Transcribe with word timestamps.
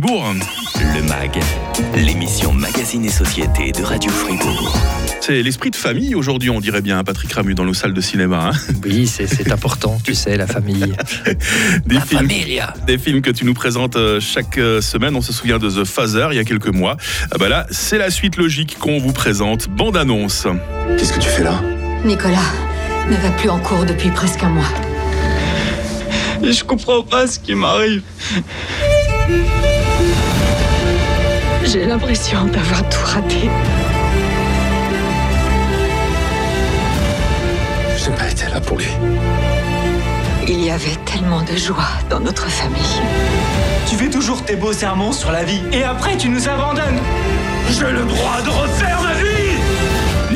Fribourg. 0.00 0.34
Le 0.94 1.02
MAG, 1.04 1.40
l'émission 1.96 2.52
Magazine 2.52 3.02
et 3.06 3.10
Société 3.10 3.72
de 3.72 3.82
Radio 3.82 4.10
Fribourg. 4.10 4.76
C'est 5.22 5.42
l'esprit 5.42 5.70
de 5.70 5.76
famille 5.76 6.14
aujourd'hui, 6.14 6.50
on 6.50 6.60
dirait 6.60 6.82
bien, 6.82 7.02
Patrick 7.02 7.32
Ramu, 7.32 7.54
dans 7.54 7.64
nos 7.64 7.72
salles 7.72 7.94
de 7.94 8.02
cinéma. 8.02 8.50
hein. 8.52 8.74
Oui, 8.84 9.06
c'est- 9.06 9.26
c'est 9.26 9.50
important, 9.50 9.98
tu 10.04 10.14
sais, 10.14 10.36
la 10.36 10.46
famille. 10.46 10.80
Des, 11.86 11.94
La 11.94 12.00
films, 12.02 12.20
familia. 12.28 12.74
des 12.86 12.98
films 12.98 13.22
que 13.22 13.30
tu 13.30 13.46
nous 13.46 13.54
présentes 13.54 13.96
euh, 13.96 14.20
chaque 14.20 14.58
euh, 14.58 14.82
semaine. 14.82 15.16
On 15.16 15.22
se 15.22 15.32
souvient 15.32 15.58
de 15.58 15.70
The 15.70 15.86
Father 15.86 16.28
il 16.30 16.36
y 16.36 16.40
a 16.40 16.44
quelques 16.44 16.68
mois. 16.68 16.98
Ah 17.32 17.38
bah 17.38 17.48
là, 17.48 17.66
c'est 17.70 17.96
la 17.96 18.10
suite 18.10 18.36
logique 18.36 18.76
qu'on 18.78 18.98
vous 18.98 19.14
présente. 19.14 19.66
Bande-annonce. 19.70 20.46
Qu'est-ce 20.98 21.14
que 21.14 21.20
tu 21.20 21.28
fais 21.30 21.42
là? 21.42 21.58
Nicolas 22.04 22.52
ne 23.10 23.16
va 23.16 23.30
plus 23.30 23.48
en 23.48 23.60
cours 23.60 23.86
depuis 23.86 24.10
presque 24.10 24.42
un 24.42 24.50
mois. 24.50 24.68
Et 26.42 26.52
je 26.52 26.64
comprends 26.64 27.02
pas 27.02 27.26
ce 27.26 27.38
qui 27.38 27.54
m'arrive. 27.54 28.02
J'ai 31.66 31.84
l'impression 31.84 32.44
d'avoir 32.44 32.88
tout 32.88 33.04
raté. 33.04 33.50
J'ai 37.96 38.10
pas 38.12 38.30
été 38.30 38.44
là 38.52 38.60
pour 38.60 38.78
lui. 38.78 38.90
Il 40.46 40.64
y 40.64 40.70
avait 40.70 40.94
tellement 41.04 41.42
de 41.42 41.56
joie 41.56 41.88
dans 42.08 42.20
notre 42.20 42.48
famille. 42.48 43.00
Tu 43.88 43.96
fais 43.96 44.08
toujours 44.08 44.44
tes 44.44 44.54
beaux 44.54 44.72
sermons 44.72 45.10
sur 45.10 45.32
la 45.32 45.42
vie 45.42 45.60
et 45.72 45.82
après 45.82 46.16
tu 46.16 46.28
nous 46.28 46.48
abandonnes. 46.48 47.00
J'ai 47.68 47.90
le 47.90 48.04
droit 48.04 48.40
de 48.44 48.50
refaire 48.50 49.02
ma 49.02 49.14
vie 49.14 49.35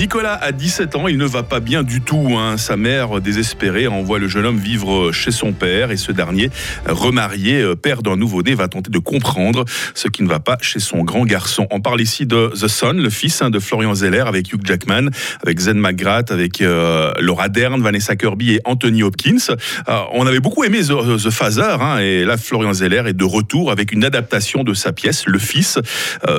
Nicolas 0.01 0.33
a 0.41 0.51
17 0.51 0.97
ans, 0.97 1.09
il 1.09 1.19
ne 1.19 1.27
va 1.27 1.43
pas 1.43 1.61
bien 1.61 1.83
du 1.83 2.01
tout. 2.01 2.35
hein. 2.39 2.57
Sa 2.57 2.79
mère, 2.79 3.21
désespérée, 3.21 3.87
envoie 3.87 4.19
le 4.19 4.29
jeune 4.29 4.47
homme 4.47 4.59
vivre 4.59 5.13
chez 5.13 5.31
son 5.31 5.53
père 5.53 5.91
et 5.91 5.99
ce 5.99 6.11
dernier, 6.11 6.49
remarié, 6.87 7.61
euh, 7.61 7.77
père 7.77 8.01
d'un 8.01 8.17
nouveau-né, 8.17 8.55
va 8.55 8.67
tenter 8.67 8.91
de 8.91 8.99
comprendre 8.99 9.67
ce 9.93 10.09
qui 10.09 10.23
ne 10.23 10.29
va 10.29 10.41
pas 10.41 10.57
chez 10.63 10.79
son 10.79 11.05
grand 11.05 11.27
garçon. 11.27 11.67
On 11.71 11.83
parle 11.83 12.01
ici 12.01 12.25
de 12.25 12.51
The 12.59 12.67
Son, 12.67 12.95
le 12.95 13.11
fils 13.11 13.43
hein, 13.43 13.51
de 13.51 13.59
Florian 13.59 13.95
Zeller 13.95 14.25
avec 14.27 14.51
Hugh 14.51 14.63
Jackman, 14.65 15.11
avec 15.43 15.61
Zen 15.61 15.79
McGrath, 15.79 16.31
avec 16.31 16.63
euh, 16.63 17.13
Laura 17.21 17.51
Dern, 17.51 17.83
Vanessa 17.83 18.17
Kirby 18.17 18.55
et 18.55 18.61
Anthony 18.65 19.03
Hopkins. 19.03 19.55
Euh, 19.87 20.01
on 20.15 20.27
avait 20.27 20.41
beaucoup 20.41 20.65
aimé 20.65 20.81
The, 20.81 21.23
The 21.23 21.31
Father 21.31 21.77
hein, 21.79 21.99
et 21.99 22.25
là 22.25 22.39
Florian 22.39 22.73
Zeller 22.73 23.03
est 23.07 23.13
de 23.13 23.25
retour 23.25 23.71
avec 23.71 23.93
une 23.93 24.05
adaptation 24.05 24.65
de 24.65 24.73
sa 24.73 24.95
pièce, 24.95 25.27
Le 25.27 25.39
Fils. 25.39 25.79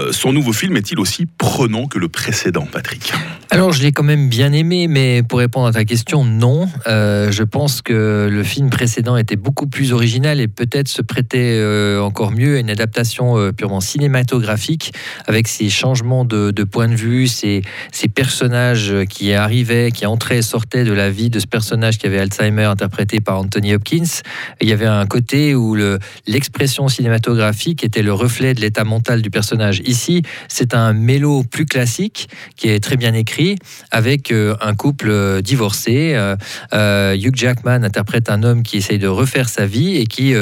Son 0.09 0.33
nouveau 0.33 0.51
film 0.51 0.75
est-il 0.77 0.99
aussi 0.99 1.27
prenant 1.37 1.85
que 1.85 1.99
le 1.99 2.09
précédent, 2.09 2.67
Patrick? 2.71 3.13
Alors, 3.53 3.73
je 3.73 3.83
l'ai 3.83 3.91
quand 3.91 4.03
même 4.03 4.29
bien 4.29 4.53
aimé, 4.53 4.87
mais 4.87 5.23
pour 5.23 5.39
répondre 5.39 5.67
à 5.67 5.73
ta 5.73 5.83
question, 5.83 6.23
non. 6.23 6.69
Euh, 6.87 7.33
je 7.33 7.43
pense 7.43 7.81
que 7.81 8.29
le 8.31 8.43
film 8.43 8.69
précédent 8.69 9.17
était 9.17 9.35
beaucoup 9.35 9.67
plus 9.67 9.91
original 9.91 10.39
et 10.39 10.47
peut-être 10.47 10.87
se 10.87 11.01
prêtait 11.01 11.57
euh, 11.59 12.01
encore 12.01 12.31
mieux 12.31 12.55
à 12.55 12.59
une 12.61 12.69
adaptation 12.69 13.37
euh, 13.37 13.51
purement 13.51 13.81
cinématographique, 13.81 14.93
avec 15.27 15.49
ces 15.49 15.69
changements 15.69 16.23
de, 16.23 16.63
point 16.63 16.87
de 16.87 16.95
vue, 16.95 17.27
ces, 17.27 17.61
personnages 18.15 18.93
qui 19.09 19.33
arrivaient, 19.33 19.91
qui 19.91 20.05
entraient 20.05 20.37
et 20.37 20.41
sortaient 20.41 20.85
de 20.85 20.93
la 20.93 21.09
vie 21.09 21.29
de 21.29 21.39
ce 21.41 21.47
personnage 21.47 21.97
qui 21.97 22.07
avait 22.07 22.19
Alzheimer, 22.19 22.63
interprété 22.63 23.19
par 23.19 23.37
Anthony 23.37 23.73
Hopkins. 23.73 24.21
Il 24.61 24.69
y 24.69 24.71
avait 24.71 24.85
un 24.85 25.05
côté 25.05 25.55
où 25.55 25.75
le- 25.75 25.99
l'expression 26.25 26.87
cinématographique 26.87 27.83
était 27.83 28.01
le 28.01 28.13
reflet 28.13 28.53
de 28.53 28.61
l'état 28.61 28.85
mental 28.85 29.21
du 29.21 29.29
personnage. 29.29 29.81
Ici, 29.83 30.21
c'est 30.47 30.73
un 30.73 30.93
mélo 30.93 31.43
plus 31.43 31.65
classique 31.65 32.29
qui 32.55 32.69
est 32.69 32.79
très 32.79 32.95
bien 32.95 33.13
écrit 33.13 33.40
avec 33.91 34.31
euh, 34.31 34.55
un 34.61 34.75
couple 34.75 35.09
euh, 35.09 35.41
divorcé. 35.41 36.13
Euh, 36.73 37.15
Hugh 37.15 37.35
Jackman 37.35 37.83
interprète 37.83 38.29
un 38.29 38.43
homme 38.43 38.63
qui 38.63 38.77
essaye 38.77 38.99
de 38.99 39.07
refaire 39.07 39.49
sa 39.49 39.65
vie 39.65 39.97
et 39.97 40.05
qui 40.05 40.33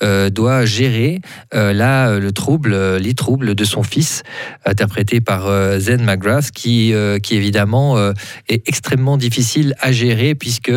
doit 0.00 0.64
gérer 0.64 1.20
là 1.52 2.18
le 2.18 2.32
trouble, 2.32 2.96
les 2.96 3.14
troubles 3.14 3.54
de 3.54 3.64
son 3.64 3.82
fils, 3.82 4.22
interprété 4.64 5.20
par 5.20 5.48
Zen 5.78 6.04
McGrath, 6.04 6.50
qui, 6.50 6.94
qui 7.22 7.36
évidemment 7.36 7.98
est 8.48 8.68
extrêmement 8.68 9.16
difficile 9.16 9.74
à 9.80 9.92
gérer 9.92 10.34
puisque 10.34 10.72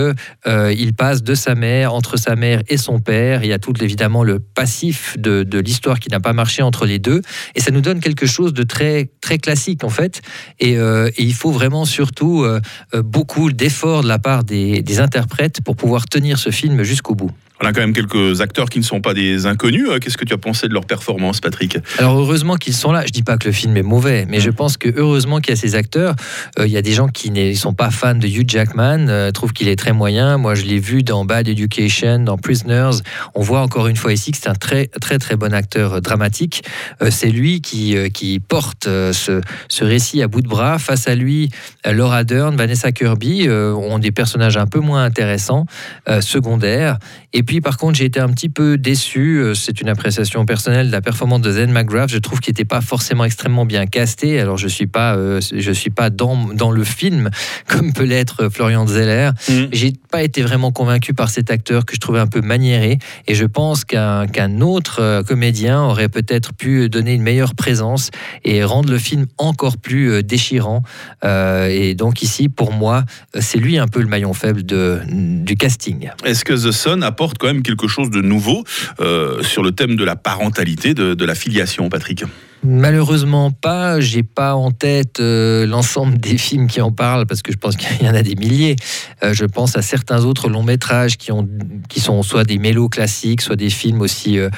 il 0.45 0.93
passe 0.93 1.23
de 1.23 1.35
sa 1.35 1.55
mère, 1.55 1.93
entre 1.93 2.17
sa 2.17 2.35
mère 2.35 2.61
et 2.67 2.77
son 2.77 2.99
père. 2.99 3.43
Il 3.43 3.49
y 3.49 3.53
a 3.53 3.59
tout 3.59 3.73
évidemment 3.81 4.23
le 4.23 4.39
passif 4.39 5.15
de, 5.17 5.59
l'histoire 5.59 5.99
qui 5.99 6.09
n'a 6.09 6.19
pas 6.19 6.33
marché 6.33 6.61
entre 6.61 6.85
les 6.85 6.99
deux. 6.99 7.21
Et 7.55 7.61
ça 7.61 7.71
nous 7.71 7.81
donne 7.81 7.99
quelque 7.99 8.25
chose 8.25 8.53
de 8.53 8.63
très, 8.63 9.09
très 9.21 9.37
classique 9.37 9.83
en 9.83 9.89
fait. 9.89 10.21
Et 10.59 10.77
il 11.17 11.33
faut 11.33 11.51
vraiment 11.51 11.64
surtout 11.85 12.43
euh, 12.43 12.61
euh, 12.93 13.01
beaucoup 13.01 13.51
d'efforts 13.51 14.03
de 14.03 14.07
la 14.07 14.19
part 14.19 14.43
des, 14.43 14.81
des 14.81 14.99
interprètes 14.99 15.61
pour 15.61 15.75
pouvoir 15.75 16.05
tenir 16.05 16.37
ce 16.37 16.49
film 16.49 16.83
jusqu'au 16.83 17.15
bout. 17.15 17.31
On 17.65 17.69
a 17.69 17.73
quand 17.73 17.81
même 17.81 17.93
quelques 17.93 18.41
acteurs 18.41 18.69
qui 18.69 18.77
ne 18.77 18.83
sont 18.83 19.01
pas 19.01 19.15
des 19.15 19.47
inconnus. 19.47 19.87
Euh, 19.89 19.97
Qu'est-ce 19.97 20.17
que 20.17 20.23
tu 20.23 20.35
as 20.35 20.37
pensé 20.37 20.67
de 20.67 20.73
leur 20.73 20.85
performance, 20.85 21.41
Patrick 21.41 21.79
Alors 21.97 22.15
heureusement 22.15 22.57
qu'ils 22.57 22.75
sont 22.75 22.91
là. 22.91 23.03
Je 23.07 23.11
dis 23.11 23.23
pas 23.23 23.37
que 23.37 23.47
le 23.47 23.53
film 23.53 23.75
est 23.75 23.81
mauvais, 23.81 24.27
mais 24.29 24.39
je 24.39 24.51
pense 24.51 24.77
que 24.77 24.87
heureusement 24.95 25.39
qu'il 25.39 25.49
y 25.49 25.57
a 25.57 25.59
ces 25.59 25.73
acteurs. 25.73 26.13
Euh, 26.59 26.67
il 26.67 26.71
y 26.71 26.77
a 26.77 26.83
des 26.83 26.91
gens 26.91 27.07
qui 27.07 27.31
ne 27.31 27.55
sont 27.55 27.73
pas 27.73 27.89
fans 27.89 28.13
de 28.13 28.27
Hugh 28.27 28.47
Jackman, 28.47 29.07
euh, 29.09 29.31
trouvent 29.31 29.51
qu'il 29.51 29.67
est 29.67 29.77
très 29.77 29.93
moyen. 29.93 30.37
Moi, 30.37 30.53
je 30.53 30.61
l'ai 30.61 30.77
vu 30.77 31.01
dans 31.01 31.25
Bad 31.25 31.47
Education, 31.47 32.19
dans 32.19 32.37
Prisoners. 32.37 32.99
On 33.33 33.41
voit 33.41 33.61
encore 33.61 33.87
une 33.87 33.95
fois 33.95 34.13
ici 34.13 34.31
que 34.31 34.37
c'est 34.37 34.49
un 34.49 34.53
très 34.53 34.85
très 35.01 35.17
très 35.17 35.35
bon 35.35 35.51
acteur 35.51 35.93
euh, 35.93 36.01
dramatique. 36.01 36.61
Euh, 37.01 37.09
c'est 37.09 37.29
lui 37.29 37.61
qui 37.61 37.97
euh, 37.97 38.09
qui 38.09 38.39
porte 38.39 38.85
euh, 38.85 39.11
ce, 39.11 39.41
ce 39.69 39.83
récit 39.83 40.21
à 40.21 40.27
bout 40.27 40.41
de 40.41 40.47
bras. 40.47 40.77
Face 40.77 41.07
à 41.07 41.15
lui, 41.15 41.49
euh, 41.87 41.93
Laura 41.93 42.23
Dern, 42.23 42.55
Vanessa 42.55 42.91
Kirby 42.91 43.47
euh, 43.47 43.73
ont 43.73 43.97
des 43.97 44.11
personnages 44.11 44.55
un 44.55 44.67
peu 44.67 44.81
moins 44.81 45.03
intéressants, 45.03 45.65
euh, 46.07 46.21
secondaires. 46.21 46.99
Et 47.33 47.41
puis, 47.41 47.54
par 47.61 47.77
contre, 47.77 47.97
j'ai 47.97 48.05
été 48.05 48.19
un 48.19 48.29
petit 48.29 48.49
peu 48.49 48.77
déçu. 48.77 49.39
euh, 49.39 49.53
C'est 49.53 49.81
une 49.81 49.89
appréciation 49.89 50.45
personnelle 50.45 50.87
de 50.87 50.91
la 50.91 51.01
performance 51.01 51.41
de 51.41 51.51
Zen 51.51 51.71
McGrath. 51.71 52.11
Je 52.11 52.17
trouve 52.17 52.39
qu'il 52.39 52.51
n'était 52.51 52.65
pas 52.65 52.81
forcément 52.81 53.25
extrêmement 53.25 53.65
bien 53.65 53.85
casté. 53.85 54.39
Alors, 54.39 54.57
je 54.57 54.67
suis 54.67 54.87
pas, 54.87 55.15
euh, 55.15 55.39
je 55.55 55.71
suis 55.71 55.89
pas 55.89 56.09
dans, 56.09 56.53
dans 56.53 56.71
le 56.71 56.83
film 56.83 57.29
comme 57.67 57.93
peut 57.93 58.03
l'être 58.03 58.49
Florian 58.49 58.87
Zeller. 58.87 59.31
Mhm. 59.49 59.69
J'ai 59.71 59.93
pas 60.11 60.23
été 60.23 60.41
vraiment 60.41 60.71
convaincu 60.71 61.13
par 61.13 61.29
cet 61.29 61.51
acteur 61.51 61.85
que 61.85 61.95
je 61.95 61.99
trouvais 61.99 62.19
un 62.19 62.27
peu 62.27 62.41
maniéré. 62.41 62.99
Et 63.27 63.35
je 63.35 63.45
pense 63.45 63.85
qu'un 63.85 64.27
qu'un 64.27 64.61
autre 64.61 65.01
euh, 65.01 65.23
comédien 65.23 65.81
aurait 65.81 66.09
peut-être 66.09 66.53
pu 66.53 66.89
donner 66.89 67.13
une 67.13 67.21
meilleure 67.21 67.55
présence 67.55 68.09
et 68.43 68.63
rendre 68.63 68.91
le 68.91 68.97
film 68.99 69.25
encore 69.37 69.77
plus 69.77 70.11
euh, 70.11 70.23
déchirant. 70.23 70.83
Euh, 71.23 71.67
et 71.67 71.95
donc 71.95 72.21
ici, 72.21 72.49
pour 72.49 72.71
moi, 72.71 73.03
euh, 73.35 73.39
c'est 73.41 73.57
lui 73.57 73.77
un 73.77 73.87
peu 73.87 73.99
le 74.01 74.07
maillon 74.07 74.33
faible 74.33 74.63
de, 74.65 74.99
du 75.09 75.55
casting. 75.55 76.09
Est-ce 76.23 76.45
que 76.45 76.53
The 76.53 76.71
Son 76.71 77.01
apporte 77.01 77.34
quand 77.37 77.47
même 77.47 77.63
quelque 77.63 77.87
chose 77.87 78.09
de 78.09 78.21
nouveau 78.21 78.63
euh, 78.99 79.41
sur 79.43 79.63
le 79.63 79.71
thème 79.71 79.95
de 79.95 80.03
la 80.03 80.15
parentalité, 80.15 80.93
de, 80.93 81.13
de 81.13 81.25
la 81.25 81.35
filiation, 81.35 81.89
Patrick 81.89 82.23
Malheureusement 82.65 83.51
pas, 83.51 83.99
j'ai 83.99 84.23
pas 84.23 84.55
en 84.55 84.71
tête 84.71 85.19
euh, 85.19 85.67
l'ensemble 85.67 86.17
des 86.17 86.37
films 86.37 86.67
qui 86.67 86.81
en 86.81 86.91
parlent 86.91 87.27
parce 87.27 87.43
que 87.43 87.51
je 87.51 87.57
pense 87.57 87.75
qu'il 87.77 88.05
y 88.05 88.09
en 88.09 88.15
a 88.15 88.23
des 88.23 88.35
milliers. 88.35 88.75
Euh, 89.23 89.33
je 89.33 89.45
pense 89.45 89.77
à 89.77 89.83
certains 89.83 90.25
autres 90.25 90.49
longs 90.49 90.63
métrages 90.63 91.17
qui 91.17 91.31
ont 91.31 91.47
qui 91.89 91.99
sont 91.99 92.23
soit 92.23 92.43
des 92.43 92.57
mélos 92.57 92.89
classiques, 92.89 93.41
soit 93.41 93.55
des 93.55 93.69
films 93.69 94.01
aussi 94.01 94.39
euh, 94.39 94.49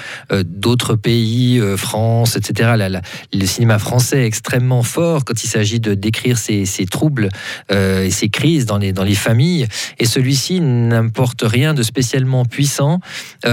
d'autres 0.46 0.96
pays, 0.96 1.62
France, 1.76 2.38
etc. 2.38 2.90
Le 3.34 3.46
cinéma 3.46 3.78
français 3.80 4.24
est 4.24 4.26
extrêmement 4.26 4.84
fort 4.84 5.26
quand 5.26 5.44
il 5.44 5.48
s'agit 5.48 5.82
de 5.82 5.94
décrire 5.94 6.38
ces, 6.38 6.66
troubles 6.90 7.30
et 7.70 8.12
ces 8.12 8.30
crises 8.30 8.66
dans 8.66 8.78
les 8.78 8.94
dans 8.94 9.04
les 9.04 9.16
familles. 9.16 9.68
Et 10.00 10.06
celui-ci 10.06 10.62
n'importe 10.62 11.44
rien 11.44 11.74
de 11.74 11.84
spécialement 11.84 12.46
puissant, 12.46 13.00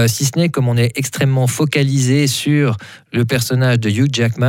si 0.07 0.25
ce 0.25 0.37
n'est 0.37 0.49
comme 0.49 0.69
on 0.69 0.77
est 0.77 0.91
extrêmement 0.95 1.47
focalisé 1.47 2.27
sur 2.27 2.77
le 3.11 3.25
personnage 3.25 3.79
de 3.79 3.89
Hugh 3.89 4.09
Jackman, 4.11 4.44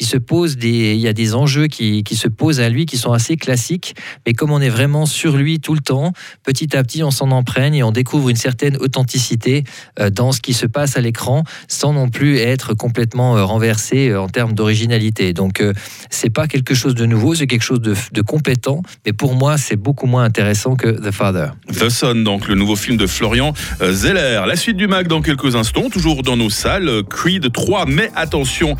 il 0.00 0.06
se 0.06 0.16
pose 0.16 0.56
des, 0.56 0.94
il 0.94 1.00
y 1.00 1.08
a 1.08 1.12
des 1.12 1.34
enjeux 1.34 1.66
qui, 1.66 2.02
qui 2.02 2.16
se 2.16 2.28
posent 2.28 2.60
à 2.60 2.68
lui 2.68 2.86
qui 2.86 2.96
sont 2.96 3.12
assez 3.12 3.36
classiques, 3.36 3.94
mais 4.26 4.32
comme 4.32 4.50
on 4.50 4.60
est 4.60 4.68
vraiment 4.68 5.06
sur 5.06 5.36
lui 5.36 5.60
tout 5.60 5.74
le 5.74 5.80
temps, 5.80 6.12
petit 6.44 6.76
à 6.76 6.82
petit 6.82 7.02
on 7.02 7.10
s'en 7.10 7.30
imprègne 7.30 7.74
et 7.74 7.82
on 7.82 7.92
découvre 7.92 8.28
une 8.28 8.36
certaine 8.36 8.76
authenticité 8.76 9.64
euh, 10.00 10.10
dans 10.10 10.32
ce 10.32 10.40
qui 10.40 10.54
se 10.54 10.66
passe 10.66 10.96
à 10.96 11.00
l'écran, 11.00 11.44
sans 11.68 11.92
non 11.92 12.08
plus 12.08 12.38
être 12.38 12.74
complètement 12.74 13.36
euh, 13.36 13.44
renversé 13.44 14.08
euh, 14.08 14.20
en 14.20 14.28
termes 14.28 14.52
d'originalité. 14.52 15.32
Donc 15.32 15.62
c'est 16.10 16.30
pas 16.30 16.46
quelque 16.46 16.74
chose 16.74 16.94
de 16.94 17.06
nouveau, 17.06 17.34
c'est 17.34 17.46
quelque 17.46 17.62
chose 17.62 17.80
de, 17.80 17.94
de 18.12 18.22
compétent, 18.22 18.82
mais 19.06 19.12
pour 19.12 19.34
moi 19.34 19.58
c'est 19.58 19.76
beaucoup 19.76 20.06
moins 20.06 20.24
intéressant 20.24 20.76
que 20.76 20.88
The 20.88 21.10
Father. 21.10 21.50
The 21.72 21.88
Son, 21.88 22.14
donc 22.16 22.48
le 22.48 22.54
nouveau 22.54 22.76
film 22.76 22.96
de 22.96 23.06
Florian 23.06 23.52
Zeller. 23.80 24.42
La 24.46 24.56
suite 24.56 24.76
du 24.76 24.86
Mac 24.86 25.08
dans 25.08 25.22
quelques 25.22 25.56
instants, 25.56 25.90
toujours 25.90 26.22
dans 26.22 26.36
nos 26.36 26.50
salles. 26.50 27.02
Creed 27.08 27.52
3, 27.52 27.86
mais 27.86 28.10
attention, 28.14 28.76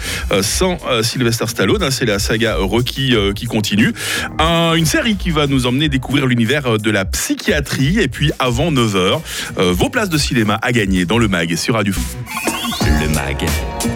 euh, 0.62 1.02
Sylvester 1.02 1.46
Stallone, 1.46 1.82
hein, 1.82 1.90
c'est 1.90 2.04
la 2.04 2.18
saga 2.18 2.56
Rocky 2.56 3.14
euh, 3.14 3.32
qui 3.32 3.46
continue. 3.46 3.92
Un- 4.38 4.74
une 4.74 4.86
série 4.86 5.16
qui 5.16 5.30
va 5.30 5.46
nous 5.46 5.66
emmener 5.66 5.88
découvrir 5.88 6.26
l'univers 6.26 6.66
euh, 6.66 6.78
de 6.78 6.90
la 6.90 7.04
psychiatrie. 7.04 7.98
Et 8.00 8.08
puis 8.08 8.32
avant 8.38 8.70
9h, 8.72 9.20
vos 9.56 9.90
places 9.90 10.08
de 10.08 10.18
cinéma 10.18 10.58
à 10.62 10.72
gagner 10.72 11.04
dans 11.04 11.18
le 11.18 11.28
Mag 11.28 11.54
sur 11.56 11.74
Radio. 11.74 11.94
Le 12.70 13.08
MAG, 13.08 13.46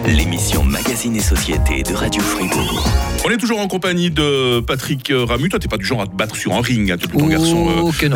l'émission 0.07 0.63
Magazine 0.63 1.15
et 1.15 1.19
Société 1.21 1.83
de 1.83 1.93
Radio 1.93 2.23
Fribourg. 2.23 2.83
On 3.23 3.29
est 3.29 3.37
toujours 3.37 3.59
en 3.59 3.67
compagnie 3.67 4.09
de 4.09 4.61
Patrick 4.61 5.11
euh, 5.11 5.25
Ramu. 5.25 5.47
Toi, 5.49 5.59
t'es 5.59 5.67
pas 5.67 5.77
du 5.77 5.85
genre 5.85 6.01
à 6.01 6.07
te 6.07 6.15
battre 6.15 6.35
sur 6.35 6.53
un 6.53 6.61
ring, 6.61 6.89
hein, 6.89 6.95
t'es 6.99 7.07
plutôt 7.07 7.25
un 7.25 7.29
garçon. 7.29 7.69
euh. 7.69 7.81
Oh, 7.83 7.91
que 7.91 8.07
non. 8.07 8.15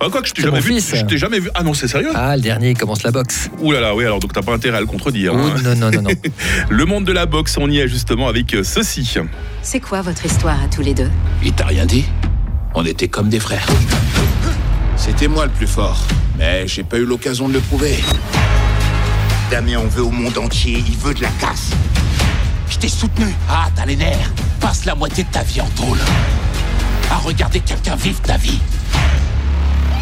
Ah, 0.00 0.08
quoi 0.10 0.20
que 0.20 0.28
je 0.28 0.34
t'ai 0.34 0.42
jamais 0.42 0.60
vu. 0.60 0.74
fils. 0.74 0.94
Je 0.94 1.02
t'ai 1.06 1.16
jamais 1.16 1.40
vu. 1.40 1.48
Ah 1.54 1.62
non, 1.62 1.72
c'est 1.72 1.88
sérieux? 1.88 2.10
Ah, 2.14 2.36
le 2.36 2.42
dernier, 2.42 2.70
il 2.72 2.76
commence 2.76 3.04
la 3.04 3.10
boxe. 3.10 3.48
Ouh 3.60 3.72
là 3.72 3.80
là, 3.80 3.94
oui, 3.94 4.04
alors 4.04 4.18
donc 4.20 4.34
t'as 4.34 4.42
pas 4.42 4.52
intérêt 4.52 4.76
à 4.76 4.80
le 4.80 4.86
contredire. 4.86 5.32
Oh, 5.34 5.38
hein. 5.38 5.54
non, 5.64 5.74
non, 5.74 5.90
non, 5.90 6.02
non. 6.02 6.10
Le 6.68 6.84
monde 6.84 7.04
de 7.04 7.12
la 7.12 7.24
boxe, 7.24 7.56
on 7.58 7.70
y 7.70 7.78
est 7.78 7.88
justement 7.88 8.28
avec 8.28 8.52
euh, 8.54 8.62
ceci. 8.64 9.14
C'est 9.62 9.80
quoi 9.80 10.02
votre 10.02 10.26
histoire 10.26 10.62
à 10.62 10.68
tous 10.68 10.82
les 10.82 10.92
deux? 10.92 11.10
Il 11.42 11.52
t'a 11.52 11.64
rien 11.64 11.86
dit? 11.86 12.04
On 12.74 12.84
était 12.84 13.08
comme 13.08 13.30
des 13.30 13.40
frères. 13.40 13.66
C'était 14.96 15.28
moi 15.28 15.46
le 15.46 15.52
plus 15.52 15.66
fort, 15.66 16.04
mais 16.38 16.68
j'ai 16.68 16.82
pas 16.82 16.98
eu 16.98 17.04
l'occasion 17.06 17.48
de 17.48 17.54
le 17.54 17.60
prouver. 17.60 17.96
Damien 19.50 19.78
en 19.78 19.86
veut 19.86 20.02
au 20.02 20.10
monde 20.10 20.36
entier, 20.38 20.82
il 20.86 20.96
veut 20.96 21.14
de 21.14 21.22
la 21.22 21.28
casse. 21.40 21.70
Je 22.68 22.78
t'ai 22.78 22.88
soutenu. 22.88 23.32
Ah, 23.48 23.68
t'as 23.76 23.86
les 23.86 23.94
nerfs. 23.94 24.32
Passe 24.60 24.84
la 24.84 24.96
moitié 24.96 25.22
de 25.22 25.28
ta 25.30 25.42
vie 25.42 25.60
en 25.60 25.68
tôle. 25.68 25.98
À 27.10 27.16
regarder 27.18 27.60
quelqu'un 27.60 27.94
vivre 27.94 28.20
ta 28.22 28.36
vie. 28.36 28.58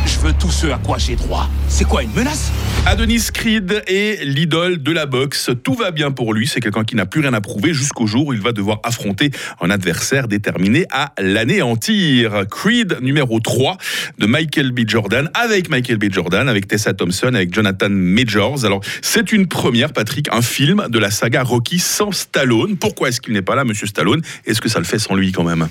Je 0.07 0.19
veux 0.21 0.33
tout 0.33 0.51
ce 0.51 0.69
à 0.69 0.79
quoi 0.79 0.97
j'ai 0.97 1.17
droit. 1.17 1.49
C'est 1.69 1.85
quoi, 1.85 2.03
une 2.03 2.13
menace? 2.13 2.51
Adonis 2.87 3.31
Creed 3.33 3.83
est 3.87 4.23
l'idole 4.25 4.83
de 4.83 4.93
la 4.93 5.07
boxe. 5.07 5.51
Tout 5.63 5.73
va 5.73 5.91
bien 5.91 6.11
pour 6.11 6.35
lui. 6.35 6.47
C'est 6.47 6.61
quelqu'un 6.61 6.85
qui 6.85 6.97
n'a 6.97 7.07
plus 7.07 7.23
rien 7.23 7.33
à 7.33 7.41
prouver 7.41 7.73
jusqu'au 7.73 8.07
jour 8.07 8.27
où 8.27 8.33
il 8.35 8.43
va 8.43 8.53
devoir 8.53 8.81
affronter 8.85 9.31
un 9.63 9.71
adversaire 9.71 10.29
déterminé 10.29 10.85
à 10.93 11.15
l'anéantir. 11.19 12.45
Creed 12.51 12.99
numéro 13.01 13.41
3 13.41 13.79
de 14.19 14.27
Michael 14.27 14.73
B. 14.73 14.81
Jordan 14.87 15.31
avec 15.33 15.71
Michael 15.71 15.97
B. 15.97 16.13
Jordan, 16.13 16.47
avec 16.47 16.69
Tessa 16.69 16.93
Thompson, 16.93 17.33
avec 17.35 17.55
Jonathan 17.55 17.89
Majors. 17.89 18.67
Alors, 18.67 18.83
c'est 19.01 19.33
une 19.33 19.47
première, 19.47 19.95
Patrick, 19.95 20.29
un 20.31 20.43
film 20.43 20.85
de 20.91 20.99
la 20.99 21.11
saga 21.11 21.43
Rocky 21.43 21.79
sans 21.79 22.13
Stallone. 22.13 22.77
Pourquoi 22.77 23.09
est-ce 23.09 23.23
qu'il 23.23 23.33
n'est 23.33 23.43
pas 23.43 23.57
là, 23.57 23.65
monsieur 23.65 23.87
Stallone? 23.87 24.21
Est-ce 24.45 24.61
que 24.61 24.69
ça 24.69 24.79
le 24.79 24.85
fait 24.85 24.99
sans 24.99 25.15
lui 25.15 25.33
quand 25.33 25.45
même? 25.45 25.69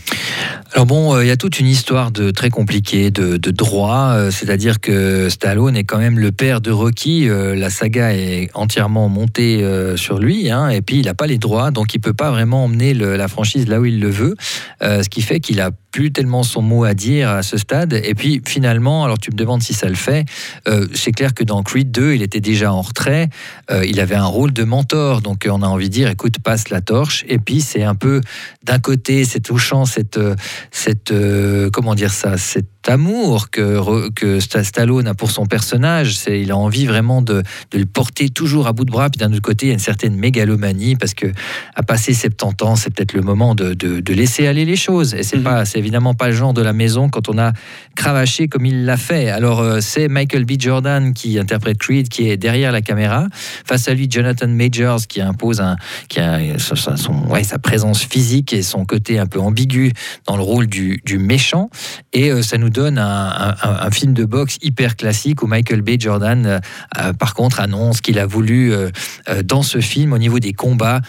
Alors 0.73 0.87
bon, 0.87 1.15
euh, 1.15 1.23
il 1.23 1.27
y 1.27 1.31
a 1.31 1.37
toute 1.37 1.59
une 1.59 1.67
histoire 1.67 2.11
de 2.11 2.31
très 2.31 2.49
compliquée 2.49 3.11
de, 3.11 3.37
de 3.37 3.51
droit, 3.51 4.13
euh, 4.15 4.31
c'est-à-dire 4.31 4.79
que 4.79 5.29
Stallone 5.29 5.77
est 5.77 5.83
quand 5.83 5.99
même 5.99 6.17
le 6.17 6.31
père 6.31 6.59
de 6.59 6.71
Rocky. 6.71 7.02
Euh, 7.09 7.55
la 7.55 7.69
saga 7.69 8.13
est 8.13 8.49
entièrement 8.53 9.09
montée 9.09 9.63
euh, 9.63 9.97
sur 9.97 10.19
lui, 10.19 10.49
hein, 10.49 10.69
et 10.69 10.81
puis 10.81 10.99
il 10.99 11.05
n'a 11.05 11.13
pas 11.13 11.27
les 11.27 11.37
droits, 11.37 11.71
donc 11.71 11.93
il 11.93 11.99
peut 11.99 12.13
pas 12.13 12.31
vraiment 12.31 12.65
emmener 12.65 12.93
la 12.93 13.27
franchise 13.27 13.67
là 13.67 13.79
où 13.79 13.85
il 13.85 13.99
le 13.99 14.09
veut, 14.09 14.35
euh, 14.81 15.03
ce 15.03 15.09
qui 15.09 15.21
fait 15.21 15.39
qu'il 15.39 15.59
a 15.61 15.71
plus 15.93 16.11
tellement 16.11 16.43
son 16.43 16.61
mot 16.61 16.83
à 16.83 16.93
dire 16.95 17.29
à 17.29 17.43
ce 17.43 17.55
stade. 17.57 17.93
Et 17.93 18.15
puis 18.15 18.41
finalement, 18.45 19.05
alors 19.05 19.17
tu 19.19 19.31
me 19.31 19.37
demandes 19.37 19.61
si 19.63 19.73
ça 19.73 19.87
le 19.87 19.95
fait, 19.95 20.25
euh, 20.67 20.87
c'est 20.93 21.11
clair 21.13 21.33
que 21.33 21.43
dans 21.45 21.61
Creed 21.63 21.91
2, 21.91 22.15
il 22.15 22.21
était 22.23 22.41
déjà 22.41 22.73
en 22.73 22.81
retrait, 22.81 23.29
euh, 23.71 23.85
il 23.85 23.99
avait 24.01 24.15
un 24.15 24.25
rôle 24.25 24.51
de 24.51 24.63
mentor, 24.63 25.21
donc 25.21 25.47
on 25.49 25.61
a 25.61 25.67
envie 25.67 25.87
de 25.89 25.93
dire, 25.93 26.09
écoute, 26.09 26.39
passe 26.43 26.69
la 26.69 26.81
torche. 26.81 27.23
Et 27.29 27.37
puis 27.37 27.61
c'est 27.61 27.83
un 27.83 27.95
peu, 27.95 28.19
d'un 28.63 28.79
côté, 28.79 29.23
c'est 29.23 29.39
touchant, 29.39 29.85
cette, 29.85 30.17
euh, 30.17 30.35
cette 30.71 31.11
euh, 31.11 31.69
comment 31.71 31.93
dire 31.95 32.11
ça, 32.11 32.37
cet 32.37 32.65
amour 32.87 33.49
que, 33.49 34.09
que 34.09 34.39
Sta- 34.39 34.63
Stallone 34.63 35.07
a 35.07 35.13
pour 35.13 35.31
son 35.31 35.45
personnage. 35.45 36.17
C'est, 36.17 36.41
il 36.41 36.51
a 36.51 36.57
envie 36.57 36.85
vraiment 36.85 37.21
de, 37.21 37.41
de 37.71 37.77
le 37.77 37.85
porter 37.85 38.27
toujours 38.29 38.67
à 38.67 38.73
bout 38.73 38.83
de 38.83 38.91
bras. 38.91 39.09
Puis 39.09 39.19
d'un 39.19 39.31
autre 39.31 39.41
côté, 39.41 39.67
il 39.67 39.69
y 39.69 39.71
a 39.71 39.73
une 39.75 39.79
certaine 39.79 40.15
mégalomanie 40.17 40.95
parce 40.97 41.13
que 41.13 41.27
à 41.75 41.83
passer 41.83 42.13
70 42.13 42.63
ans, 42.65 42.75
c'est 42.75 42.89
peut-être 42.93 43.13
le 43.13 43.21
moment 43.21 43.55
de, 43.55 43.73
de- 43.73 44.01
de 44.01 44.13
laisser 44.13 44.47
aller 44.47 44.65
les 44.65 44.75
choses. 44.75 45.13
Et 45.13 45.23
c'est 45.23 45.37
Mhm. 45.37 45.43
pas, 45.43 45.63
c'est 45.65 45.79
évidemment 45.83 46.13
pas 46.13 46.27
le 46.27 46.33
genre 46.35 46.53
de 46.53 46.61
la 46.61 46.73
maison 46.73 47.09
quand 47.09 47.27
on 47.29 47.37
a 47.37 47.51
cravaché 47.95 48.47
comme 48.47 48.65
il 48.65 48.85
l'a 48.85 48.97
fait. 48.97 49.29
Alors 49.29 49.59
euh, 49.59 49.79
c'est 49.81 50.07
Michael 50.07 50.45
B. 50.45 50.53
Jordan 50.57 51.13
qui 51.13 51.37
interprète 51.37 51.77
Creed, 51.77 52.07
qui 52.09 52.29
est 52.29 52.37
derrière 52.37 52.71
la 52.71 52.81
caméra. 52.81 53.27
Face 53.65 53.87
à 53.87 53.93
lui, 53.93 54.07
Jonathan 54.09 54.47
Majors 54.47 55.05
qui 55.07 55.21
impose 55.21 55.59
un, 55.61 55.75
qui 56.07 56.19
a 56.19 56.39
sa 57.43 57.59
présence 57.59 58.03
physique 58.03 58.53
et 58.53 58.61
son 58.61 58.85
côté 58.85 59.19
un 59.19 59.25
peu 59.25 59.39
ambigu 59.39 59.91
dans 60.25 60.37
le 60.37 60.43
rôle 60.43 60.67
du, 60.67 61.01
du 61.05 61.17
méchant. 61.17 61.69
Et 62.13 62.31
euh, 62.31 62.41
ça 62.41 62.57
nous 62.57 62.69
donne 62.69 62.97
un, 62.97 63.55
un- 63.61 63.91
film 63.91 64.13
de 64.13 64.25
boxe 64.25 64.57
hyper 64.61 64.95
classique 64.95 65.43
où 65.43 65.47
Michael 65.47 65.81
B. 65.81 65.91
Jordan, 65.99 66.61
euh, 66.97 67.13
par 67.13 67.33
contre, 67.33 67.59
annonce 67.59 68.01
qu'il 68.01 68.17
a 68.17 68.25
voulu, 68.25 68.71
dans 69.43 69.61
ce 69.61 69.79
film, 69.79 70.13
au 70.13 70.17
niveau 70.17 70.39
des 70.39 70.53
combats, 70.53 71.01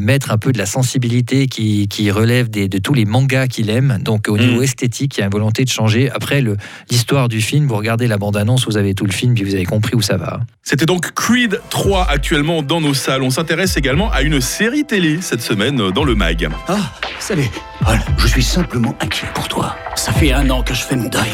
mettre 0.00 0.30
un 0.30 0.38
peu 0.38 0.52
de 0.52 0.58
la 0.58 0.66
sensibilité 0.66 1.46
qui, 1.46 1.88
qui 1.88 2.10
relève 2.10 2.48
des- 2.50 2.68
de 2.68 2.78
tous 2.78 2.94
les 2.94 3.04
mangas 3.04 3.46
qu'il 3.48 3.70
aime. 3.70 3.98
Donc, 4.02 4.17
au 4.26 4.36
niveau 4.36 4.62
esthétique, 4.62 5.16
il 5.16 5.20
y 5.20 5.22
a 5.22 5.26
une 5.26 5.32
volonté 5.32 5.64
de 5.64 5.68
changer. 5.68 6.10
Après, 6.10 6.42
l'histoire 6.90 7.28
du 7.28 7.40
film, 7.40 7.66
vous 7.66 7.76
regardez 7.76 8.06
la 8.06 8.18
bande-annonce, 8.18 8.66
vous 8.66 8.76
avez 8.76 8.94
tout 8.94 9.04
le 9.04 9.12
film, 9.12 9.34
puis 9.34 9.44
vous 9.44 9.54
avez 9.54 9.64
compris 9.64 9.94
où 9.94 10.02
ça 10.02 10.16
va. 10.16 10.40
C'était 10.62 10.86
donc 10.86 11.12
Creed 11.12 11.60
3 11.70 12.06
actuellement 12.08 12.62
dans 12.62 12.80
nos 12.80 12.94
salles. 12.94 13.22
On 13.22 13.30
s'intéresse 13.30 13.76
également 13.76 14.10
à 14.10 14.22
une 14.22 14.40
série 14.40 14.84
télé 14.84 15.20
cette 15.20 15.42
semaine 15.42 15.90
dans 15.90 16.04
le 16.04 16.14
MAG. 16.14 16.48
Ah, 16.68 16.92
salut. 17.20 17.48
Paul, 17.84 17.98
je 18.18 18.26
suis 18.26 18.42
simplement 18.42 18.96
inquiet 19.00 19.28
pour 19.34 19.48
toi. 19.48 19.76
Ça 19.94 20.12
fait 20.12 20.32
un 20.32 20.48
an 20.50 20.62
que 20.62 20.74
je 20.74 20.82
fais 20.82 20.96
mon 20.96 21.08
deuil. 21.08 21.30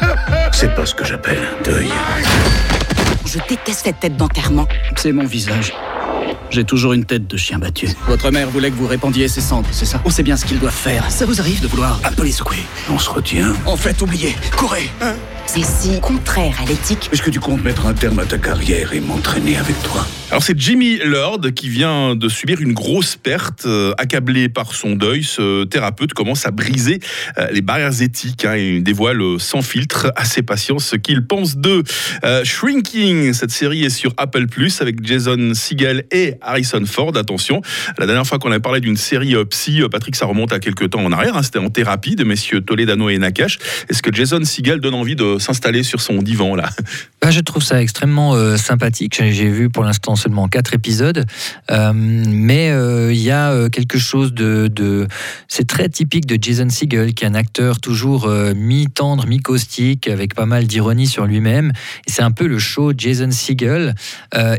C'est 0.52 0.74
pas 0.74 0.86
ce 0.86 0.94
que 0.94 1.04
j'appelle 1.04 1.38
un 1.38 1.62
deuil. 1.64 1.88
Je 3.32 3.38
déteste 3.48 3.84
cette 3.84 3.98
tête 3.98 4.18
d'enterrement. 4.18 4.68
C'est 4.96 5.10
mon 5.10 5.24
visage. 5.24 5.72
J'ai 6.50 6.64
toujours 6.64 6.92
une 6.92 7.06
tête 7.06 7.26
de 7.26 7.38
chien 7.38 7.58
battu. 7.58 7.88
Votre 8.06 8.30
mère 8.30 8.50
voulait 8.50 8.70
que 8.70 8.76
vous 8.76 8.86
répandiez 8.86 9.26
ses 9.26 9.40
cendres, 9.40 9.68
c'est 9.72 9.86
ça 9.86 10.02
On 10.04 10.10
sait 10.10 10.22
bien 10.22 10.36
ce 10.36 10.44
qu'ils 10.44 10.58
doivent 10.58 10.74
faire. 10.74 11.10
Ça 11.10 11.24
vous 11.24 11.40
arrive 11.40 11.62
de 11.62 11.66
vouloir 11.66 11.98
un 12.04 12.12
peu 12.12 12.24
les 12.24 12.32
secouer 12.32 12.58
On 12.90 12.98
se 12.98 13.08
retient. 13.08 13.54
En 13.64 13.78
fait, 13.78 14.02
oubliez. 14.02 14.36
Courez 14.54 14.90
C'est 15.46 15.64
si 15.64 16.00
contraire 16.00 16.58
à 16.62 16.64
l'éthique. 16.64 17.10
Est-ce 17.12 17.20
que 17.20 17.30
tu 17.30 17.38
comptes 17.40 17.62
mettre 17.62 17.86
un 17.86 17.92
terme 17.92 18.18
à 18.20 18.24
ta 18.24 18.38
carrière 18.38 18.94
et 18.94 19.00
m'entraîner 19.00 19.56
avec 19.58 19.80
toi? 19.82 20.06
Alors 20.30 20.42
c'est 20.42 20.58
Jimmy 20.58 20.96
Lord 21.04 21.40
qui 21.54 21.68
vient 21.68 22.16
de 22.16 22.26
subir 22.30 22.62
une 22.62 22.72
grosse 22.72 23.16
perte, 23.16 23.66
euh, 23.66 23.92
accablé 23.98 24.48
par 24.48 24.74
son 24.74 24.92
deuil. 24.94 25.22
Ce 25.24 25.64
thérapeute 25.64 26.14
commence 26.14 26.46
à 26.46 26.50
briser 26.52 27.00
euh, 27.36 27.48
les 27.52 27.60
barrières 27.60 28.00
éthiques 28.00 28.46
hein, 28.46 28.54
et 28.54 28.80
dévoile 28.80 29.20
sans 29.38 29.60
filtre 29.60 30.10
à 30.16 30.24
ses 30.24 30.40
patients 30.40 30.78
ce 30.78 30.96
qu'il 30.96 31.26
pense 31.26 31.58
d'eux. 31.58 31.82
Euh, 32.24 32.44
Shrinking, 32.44 33.34
cette 33.34 33.50
série 33.50 33.84
est 33.84 33.90
sur 33.90 34.14
Apple 34.16 34.46
Plus 34.46 34.80
avec 34.80 35.04
Jason 35.04 35.52
Segel 35.52 36.04
et 36.10 36.36
Harrison 36.40 36.82
Ford. 36.86 37.14
Attention, 37.14 37.60
la 37.98 38.06
dernière 38.06 38.26
fois 38.26 38.38
qu'on 38.38 38.50
avait 38.52 38.60
parlé 38.60 38.80
d'une 38.80 38.96
série 38.96 39.34
euh, 39.34 39.44
psy, 39.44 39.82
Patrick, 39.90 40.16
ça 40.16 40.24
remonte 40.24 40.54
à 40.54 40.60
quelques 40.60 40.88
temps 40.88 41.04
en 41.04 41.12
arrière. 41.12 41.36
hein, 41.36 41.42
C'était 41.42 41.58
en 41.58 41.68
thérapie 41.68 42.16
de 42.16 42.24
messieurs 42.24 42.62
Toledano 42.62 43.10
et 43.10 43.18
Nakash. 43.18 43.58
Est-ce 43.90 44.00
que 44.00 44.10
Jason 44.10 44.42
Segel 44.44 44.80
donne 44.80 44.94
envie 44.94 45.14
de 45.16 45.31
s'installer 45.38 45.82
sur 45.82 46.00
son 46.00 46.22
divan 46.22 46.54
là 46.54 46.70
Bah, 47.20 47.30
je 47.30 47.40
trouve 47.40 47.62
ça 47.62 47.80
extrêmement 47.80 48.34
euh, 48.34 48.56
sympathique. 48.56 49.20
J'ai 49.22 49.48
vu 49.48 49.70
pour 49.70 49.84
l'instant 49.84 50.16
seulement 50.16 50.48
quatre 50.48 50.74
épisodes, 50.74 51.24
Euh, 51.70 51.92
mais 51.94 52.70
euh, 52.70 53.12
il 53.12 53.20
y 53.20 53.30
a 53.30 53.68
quelque 53.70 53.98
chose 53.98 54.32
de, 54.34 54.68
de- 54.68 55.06
c'est 55.48 55.66
très 55.66 55.88
typique 55.88 56.26
de 56.26 56.36
Jason 56.40 56.68
Segel, 56.68 57.14
qui 57.14 57.24
est 57.24 57.28
un 57.28 57.34
acteur 57.34 57.80
toujours 57.80 58.26
euh, 58.26 58.52
mi-tendre, 58.54 59.26
mi-caustique, 59.26 60.08
avec 60.08 60.34
pas 60.34 60.46
mal 60.46 60.66
d'ironie 60.66 61.06
sur 61.06 61.26
lui-même. 61.26 61.72
C'est 62.06 62.22
un 62.22 62.32
peu 62.32 62.46
le 62.46 62.58
show 62.58 62.92
Jason 62.96 63.30
Segel. 63.30 63.94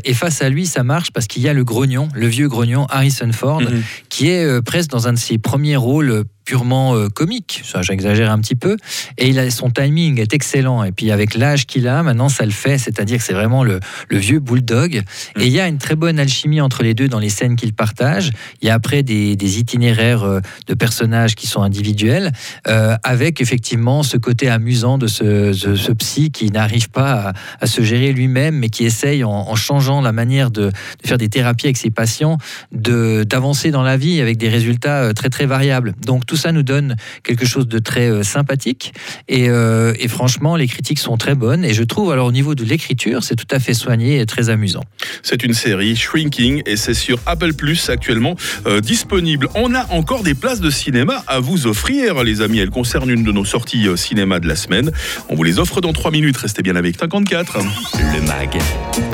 Et 0.04 0.14
face 0.14 0.40
à 0.42 0.48
lui, 0.48 0.66
ça 0.66 0.82
marche 0.84 1.10
parce 1.12 1.26
qu'il 1.26 1.42
y 1.42 1.48
a 1.48 1.52
le 1.52 1.64
grognon, 1.64 2.08
le 2.14 2.26
vieux 2.26 2.48
grognon 2.48 2.86
Harrison 2.86 3.30
Ford, 3.32 3.60
Mhm. 3.60 3.82
qui 4.08 4.28
est 4.28 4.62
presque 4.62 4.90
dans 4.90 5.06
un 5.08 5.12
de 5.12 5.18
ses 5.18 5.38
premiers 5.38 5.76
rôles 5.76 6.24
purement 6.44 6.94
euh, 6.94 7.08
comique, 7.08 7.62
ça 7.64 7.82
j'exagère 7.82 8.30
un 8.30 8.38
petit 8.38 8.54
peu, 8.54 8.76
et 9.18 9.28
il 9.28 9.38
a, 9.38 9.50
son 9.50 9.70
timing 9.70 10.20
est 10.20 10.32
excellent, 10.34 10.84
et 10.84 10.92
puis 10.92 11.10
avec 11.10 11.34
l'âge 11.34 11.66
qu'il 11.66 11.88
a, 11.88 12.02
maintenant 12.02 12.28
ça 12.28 12.44
le 12.44 12.50
fait, 12.52 12.78
c'est-à-dire 12.78 13.18
que 13.18 13.24
c'est 13.24 13.32
vraiment 13.32 13.64
le, 13.64 13.80
le 14.08 14.18
vieux 14.18 14.40
bulldog, 14.40 14.96
et 14.96 15.02
il 15.46 15.48
y 15.52 15.60
a 15.60 15.68
une 15.68 15.78
très 15.78 15.96
bonne 15.96 16.18
alchimie 16.18 16.60
entre 16.60 16.82
les 16.82 16.94
deux 16.94 17.08
dans 17.08 17.18
les 17.18 17.30
scènes 17.30 17.56
qu'ils 17.56 17.72
partagent, 17.74 18.30
il 18.60 18.68
y 18.68 18.70
a 18.70 18.74
après 18.74 19.02
des, 19.02 19.36
des 19.36 19.58
itinéraires 19.58 20.24
euh, 20.24 20.40
de 20.66 20.74
personnages 20.74 21.34
qui 21.34 21.46
sont 21.46 21.62
individuels, 21.62 22.32
euh, 22.68 22.96
avec 23.02 23.40
effectivement 23.40 24.02
ce 24.02 24.16
côté 24.16 24.48
amusant 24.48 24.98
de 24.98 25.06
ce, 25.06 25.52
ce- 25.52 25.76
ce 25.76 25.92
psy 25.92 26.30
qui 26.30 26.50
n'arrive 26.50 26.90
pas 26.90 27.28
à, 27.28 27.32
à 27.60 27.66
se 27.66 27.82
gérer 27.82 28.12
lui-même, 28.12 28.56
mais 28.58 28.68
qui 28.68 28.84
essaye 28.84 29.24
en, 29.24 29.30
en 29.30 29.54
changeant 29.54 30.00
la 30.00 30.12
manière 30.12 30.50
de, 30.50 30.66
de 30.66 31.06
faire 31.08 31.18
des 31.18 31.28
thérapies 31.28 31.66
avec 31.66 31.76
ses 31.76 31.90
patients, 31.90 32.38
d'avancer 32.72 33.70
dans 33.70 33.82
la 33.82 33.96
vie 33.96 34.20
avec 34.20 34.36
des 34.36 34.48
résultats 34.48 35.02
euh, 35.02 35.12
très 35.12 35.30
très 35.30 35.46
variables. 35.46 35.94
Donc 36.04 36.26
tout 36.26 36.33
ça 36.36 36.52
nous 36.52 36.62
donne 36.62 36.96
quelque 37.22 37.46
chose 37.46 37.68
de 37.68 37.78
très 37.78 38.08
euh, 38.08 38.22
sympathique 38.22 38.92
et, 39.28 39.48
euh, 39.48 39.94
et 39.98 40.08
franchement 40.08 40.56
les 40.56 40.66
critiques 40.66 40.98
sont 40.98 41.16
très 41.16 41.34
bonnes 41.34 41.64
et 41.64 41.74
je 41.74 41.82
trouve 41.82 42.12
alors 42.12 42.26
au 42.26 42.32
niveau 42.32 42.54
de 42.54 42.64
l'écriture 42.64 43.22
c'est 43.22 43.36
tout 43.36 43.46
à 43.50 43.58
fait 43.58 43.74
soigné 43.74 44.20
et 44.20 44.26
très 44.26 44.50
amusant. 44.50 44.84
C'est 45.22 45.42
une 45.42 45.54
série 45.54 45.96
Shrinking 45.96 46.62
et 46.66 46.76
c'est 46.76 46.94
sur 46.94 47.18
Apple 47.26 47.54
Plus 47.54 47.88
actuellement 47.88 48.36
euh, 48.66 48.80
disponible. 48.80 49.48
On 49.54 49.74
a 49.74 49.86
encore 49.90 50.22
des 50.22 50.34
places 50.34 50.60
de 50.60 50.70
cinéma 50.70 51.22
à 51.26 51.40
vous 51.40 51.66
offrir, 51.66 52.22
les 52.24 52.40
amis. 52.40 52.58
Elles 52.58 52.70
concernent 52.70 53.10
une 53.10 53.24
de 53.24 53.32
nos 53.32 53.44
sorties 53.44 53.88
euh, 53.88 53.96
cinéma 53.96 54.40
de 54.40 54.48
la 54.48 54.56
semaine. 54.56 54.90
On 55.28 55.34
vous 55.34 55.42
les 55.42 55.58
offre 55.58 55.80
dans 55.80 55.92
3 55.92 56.10
minutes. 56.10 56.36
Restez 56.36 56.62
bien 56.62 56.76
avec 56.76 56.98
54. 56.98 57.58
Le 57.58 58.20
MAG, 58.22 58.58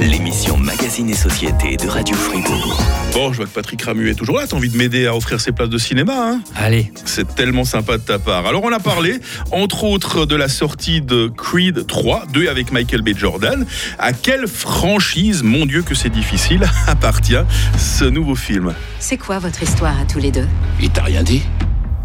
l'émission 0.00 0.57
Magazine 0.57 1.09
et 1.11 1.15
Société 1.15 1.77
de 1.77 1.89
Radio 1.89 2.15
Fribourg. 2.15 2.83
Bon, 3.12 3.33
je 3.33 3.39
vois 3.39 3.47
que 3.47 3.50
Patrick 3.50 3.83
Ramu 3.83 4.11
est 4.11 4.15
toujours 4.15 4.37
là. 4.37 4.47
T'as 4.47 4.57
envie 4.57 4.69
de 4.69 4.77
m'aider 4.77 5.07
à 5.07 5.15
offrir 5.15 5.41
ces 5.41 5.53
places 5.53 5.69
de 5.69 5.79
cinéma 5.79 6.15
hein? 6.17 6.43
Allez, 6.57 6.93
C'est 7.11 7.35
tellement 7.35 7.64
sympa 7.64 7.99
de 7.99 8.02
ta 8.02 8.21
part. 8.21 8.47
Alors 8.47 8.62
on 8.62 8.73
a 8.73 8.79
parlé, 8.79 9.19
entre 9.50 9.83
autres, 9.83 10.26
de 10.26 10.37
la 10.37 10.49
sortie 10.49 11.00
de 11.00 11.26
Creed 11.26 11.85
3, 11.88 12.26
2 12.33 12.49
avec 12.49 12.71
Michael 12.71 13.02
B. 13.02 13.17
Jordan. 13.17 13.67
À 13.99 14.12
quelle 14.12 14.47
franchise, 14.47 15.43
mon 15.43 15.67
Dieu 15.67 15.83
que 15.83 15.97
c'est 15.97 16.09
difficile, 16.09 16.64
appartient 16.87 17.43
ce 17.76 18.05
nouveau 18.05 18.37
film? 18.37 18.75
C'est 19.00 19.19
quoi 19.19 19.40
votre 19.40 19.61
histoire 19.61 19.99
à 20.00 20.05
tous 20.05 20.21
les 20.21 20.31
deux? 20.31 20.47
Il 20.81 20.90
t'a 20.90 21.02
rien 21.02 21.25
dit? 21.25 21.43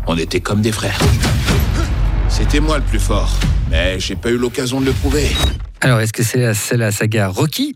On 0.08 0.18
était 0.18 0.40
comme 0.40 0.62
des 0.64 0.72
frères. 0.72 0.98
C'était 2.28 2.60
moi 2.60 2.80
le 2.80 2.84
plus 2.84 3.00
fort, 3.00 3.40
mais 3.70 4.00
j'ai 4.00 4.16
pas 4.16 4.32
eu 4.32 4.38
l'occasion 4.38 4.82
de 4.82 4.88
le 4.88 4.92
prouver. 4.92 5.28
Alors, 5.82 6.00
est-ce 6.00 6.14
que 6.14 6.24
c'est 6.24 6.40
la, 6.40 6.56
c'est 6.56 6.78
la 6.78 6.92
saga 6.92 7.28
Rocky, 7.28 7.76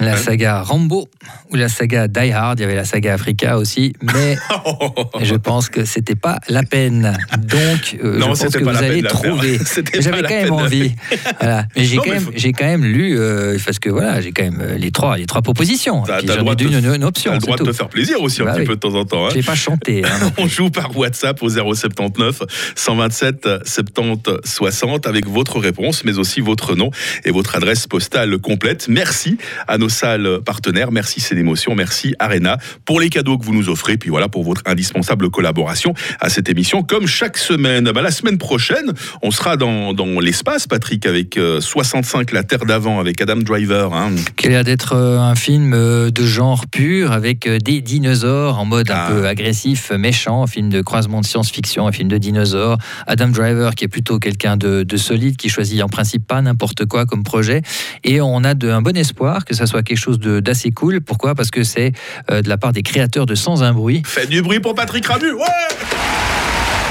la 0.00 0.16
saga 0.16 0.62
Rambo 0.62 1.08
ou 1.50 1.56
la 1.56 1.68
saga 1.68 2.08
Die 2.08 2.32
Hard 2.32 2.58
Il 2.58 2.62
y 2.62 2.64
avait 2.64 2.74
la 2.74 2.84
saga 2.84 3.14
Africa 3.14 3.58
aussi, 3.58 3.92
mais 4.02 4.36
je 5.22 5.34
pense 5.34 5.68
que 5.68 5.84
c'était 5.84 6.14
pas 6.14 6.38
la 6.48 6.62
peine. 6.62 7.16
Donc, 7.38 7.96
euh, 8.02 8.18
Non, 8.18 8.34
je 8.34 8.42
pense 8.44 8.54
que 8.56 8.62
vous 8.64 8.68
allez 8.70 9.02
trouver. 9.02 9.58
J'avais 10.00 10.22
quand 10.22 10.28
même 10.30 10.52
envie. 10.52 10.94
Voilà. 11.40 11.66
Mais 11.76 11.84
j'ai 11.84 11.96
quand, 11.98 12.10
même- 12.10 12.20
faut- 12.22 12.32
j'ai 12.34 12.52
quand 12.52 12.64
même 12.66 12.84
lu, 12.84 13.16
euh, 13.18 13.56
parce 13.64 13.78
que 13.78 13.88
voilà, 13.90 14.20
j'ai 14.20 14.32
quand 14.32 14.42
même 14.44 14.60
euh, 14.60 14.76
les 14.78 14.90
trois, 14.90 15.16
les 15.18 15.26
trois 15.26 15.42
propositions. 15.42 16.02
T'as 16.02 16.20
le 16.20 16.36
droit, 16.36 16.54
de 16.54 16.64
une, 16.64 16.94
une 16.94 17.04
option. 17.04 17.32
le 17.32 17.38
droit 17.38 17.56
de 17.56 17.64
te 17.64 17.72
faire 17.72 17.88
plaisir 17.88 18.20
aussi 18.22 18.42
un 18.42 18.46
Bah 18.46 18.54
petit 18.54 18.64
peu 18.66 18.74
de 18.74 18.80
temps 18.80 18.94
en 18.94 19.04
temps. 19.04 19.26
hein. 19.26 19.30
Je 19.30 19.36
l'ai 19.36 19.42
pas 19.42 19.54
chanté. 19.54 20.04
hein. 20.04 20.32
On 20.38 20.46
joue 20.48 20.70
par 20.70 20.96
WhatsApp 20.96 21.42
au 21.42 21.48
079 21.48 22.42
127 22.74 23.48
70 23.64 24.36
60 24.44 25.06
avec 25.06 25.26
votre 25.26 25.58
réponse, 25.58 26.04
mais 26.04 26.18
aussi 26.18 26.40
votre 26.40 26.74
nom 26.74 26.90
et 27.24 27.30
votre 27.30 27.56
adresse 27.56 27.86
postale 27.86 28.38
complète. 28.38 28.86
Merci 28.88 29.38
à 29.68 29.78
nos 29.78 29.88
salles 29.88 30.40
partenaires. 30.44 30.92
Merci 30.92 31.20
C'est 31.20 31.34
d'émotion. 31.34 31.74
Merci 31.74 32.14
Arena 32.18 32.58
pour 32.84 33.00
les 33.00 33.08
cadeaux 33.08 33.38
que 33.38 33.44
vous 33.44 33.54
nous 33.54 33.68
offrez. 33.68 33.96
Puis 33.96 34.10
voilà 34.10 34.28
pour 34.28 34.44
votre 34.44 34.62
indispensable 34.66 35.30
collaboration 35.30 35.94
à 36.20 36.28
cette 36.28 36.48
émission. 36.48 36.82
Comme 36.82 37.06
chaque 37.06 37.36
semaine, 37.38 37.84
bah, 37.92 38.02
la 38.02 38.10
semaine 38.10 38.38
prochaine, 38.38 38.92
on 39.22 39.30
sera 39.30 39.56
dans, 39.56 39.92
dans 39.94 40.20
l'espace, 40.20 40.66
Patrick, 40.66 41.06
avec 41.06 41.36
euh, 41.36 41.60
65 41.60 42.32
La 42.32 42.42
Terre 42.42 42.64
d'avant, 42.66 43.00
avec 43.00 43.20
Adam 43.20 43.36
Driver. 43.36 43.92
hein. 43.94 44.10
qui 44.36 44.46
a 44.46 44.50
l'air 44.50 44.64
d'être 44.64 44.94
euh, 44.94 45.18
un 45.18 45.34
film 45.34 45.72
euh, 45.74 46.10
de 46.10 46.24
genre 46.24 46.66
pur 46.66 47.12
avec 47.12 47.46
euh, 47.46 47.58
des 47.58 47.80
dinosaures 47.80 48.58
en 48.58 48.64
mode 48.64 48.90
Ah. 48.90 49.06
un 49.06 49.10
peu 49.10 49.26
agressif, 49.26 49.90
méchant, 49.92 50.42
un 50.42 50.46
film 50.46 50.68
de 50.70 50.80
croisement 50.82 51.20
de 51.20 51.26
science-fiction, 51.26 51.86
un 51.86 51.92
film 51.92 52.08
de 52.08 52.18
dinosaures. 52.18 52.78
Adam 53.06 53.28
Driver 53.28 53.74
qui 53.74 53.84
est 53.84 53.88
plutôt 53.88 54.18
quelqu'un 54.18 54.56
de, 54.56 54.82
de 54.82 54.96
solide, 54.96 55.36
qui 55.36 55.48
choisit 55.48 55.82
en 55.82 55.88
principe 55.88 56.26
pas 56.26 56.40
n'importe 56.42 56.84
quoi 56.86 57.06
comme 57.06 57.22
projet. 57.22 57.62
Et 58.04 58.20
on 58.20 58.44
a 58.44 58.54
de, 58.54 58.68
un 58.70 58.82
bon 58.82 58.96
espoir 58.96 59.44
que 59.46 59.54
ça 59.54 59.66
soit 59.66 59.82
quelque 59.82 59.98
chose 59.98 60.18
d'assez 60.18 60.72
cool. 60.72 61.00
Pourquoi? 61.00 61.34
Parce 61.34 61.50
que 61.50 61.64
c'est 61.64 61.92
euh, 62.30 62.42
de 62.42 62.48
la 62.48 62.58
part 62.58 62.72
des 62.72 62.82
créateurs 62.82 63.26
de 63.26 63.34
Sans 63.34 63.62
un 63.62 63.72
bruit. 63.72 64.02
Faites 64.04 64.28
du 64.28 64.42
bruit 64.42 64.60
pour 64.60 64.74
Patrick 64.74 65.06
Ramu. 65.06 65.32
Ouais 65.32 65.44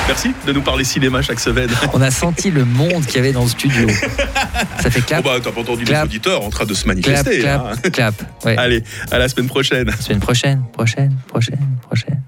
Merci 0.07 0.33
de 0.45 0.53
nous 0.53 0.61
parler 0.61 0.83
cinéma 0.83 1.23
chaque 1.23 1.39
semaine. 1.39 1.69
On 1.93 2.01
a 2.01 2.11
senti 2.11 2.51
le 2.51 2.63
monde 2.63 3.05
qu'il 3.05 3.15
y 3.15 3.19
avait 3.19 3.31
dans 3.31 3.43
le 3.43 3.49
studio. 3.49 3.87
Ça 4.79 4.91
fait 4.91 5.01
clap, 5.01 5.23
bah 5.23 5.37
t'as 5.43 5.51
pas 5.51 5.61
entendu 5.61 5.83
les 5.83 5.99
auditeurs 5.99 6.43
en 6.43 6.49
train 6.49 6.65
de 6.65 6.75
se 6.75 6.83
clap, 6.83 6.95
manifester. 6.95 7.39
clap, 7.39 7.65
hein. 7.65 7.89
clap. 7.89 8.13
Ouais. 8.45 8.55
Allez, 8.55 8.83
à 9.09 9.17
la 9.17 9.27
semaine 9.27 9.47
prochaine. 9.47 9.91
Semaine 9.99 10.19
prochaine, 10.19 10.63
prochaine, 10.73 11.15
prochaine, 11.27 11.67
prochaine. 11.81 12.21